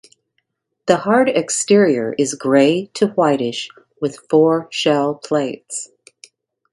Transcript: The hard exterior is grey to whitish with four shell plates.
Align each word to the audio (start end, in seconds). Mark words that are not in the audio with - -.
The 0.87 0.97
hard 0.97 1.29
exterior 1.29 2.15
is 2.17 2.33
grey 2.33 2.87
to 2.95 3.09
whitish 3.09 3.69
with 3.99 4.17
four 4.31 4.67
shell 4.71 5.13
plates. 5.13 5.91